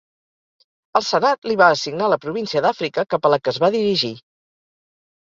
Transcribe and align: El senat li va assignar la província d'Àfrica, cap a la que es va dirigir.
El 0.99 1.05
senat 1.09 1.51
li 1.51 1.59
va 1.61 1.69
assignar 1.75 2.09
la 2.15 2.19
província 2.25 2.65
d'Àfrica, 2.69 3.07
cap 3.15 3.31
a 3.31 3.35
la 3.37 3.43
que 3.45 3.57
es 3.57 3.65
va 3.67 3.75
dirigir. 3.81 4.15